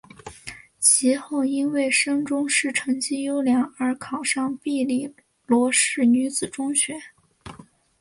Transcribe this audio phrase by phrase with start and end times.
[0.79, 5.13] 及后因为升中试成绩优良而考上庇理
[5.45, 6.99] 罗士女子中学。